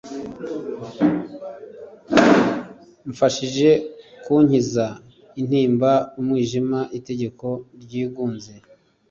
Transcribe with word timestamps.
mfashije 3.09 3.69
kunkiza 4.23 4.85
intimba 5.41 5.91
umwijima, 6.19 6.79
itegeko 6.97 7.47
ryigunze, 7.83 8.53